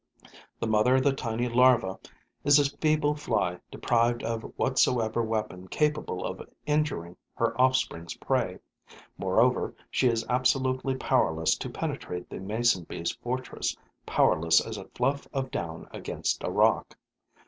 [0.59, 1.99] The mother of the tiny larva
[2.43, 8.57] is a feeble Fly deprived of whatsoever weapon capable of injuring her offspring's prey.
[9.19, 15.27] Moreover, she is absolutely powerless to penetrate the mason bee's fortress, powerless as a fluff
[15.33, 16.97] of down against a rock.